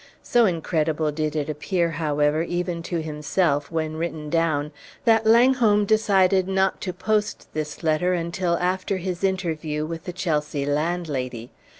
So 0.23 0.47
incredible 0.47 1.11
did 1.11 1.35
it 1.35 1.47
appear, 1.47 1.91
however, 1.91 2.41
even 2.41 2.81
to 2.89 3.03
himself, 3.03 3.69
when 3.71 3.97
written 3.97 4.31
down, 4.31 4.71
that 5.05 5.27
Langholm 5.27 5.85
decided 5.85 6.47
not 6.47 6.81
to 6.81 6.91
post 6.91 7.47
this 7.53 7.83
letter 7.83 8.11
until 8.15 8.57
after 8.57 8.97
his 8.97 9.23
interview 9.23 9.85
with 9.85 10.05
the 10.05 10.11
Chelsea 10.13 10.65
landlady. 10.65 11.51